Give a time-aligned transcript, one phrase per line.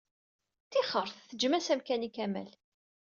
[0.71, 2.51] Tixret, teǧǧem-as amkan i Kamal.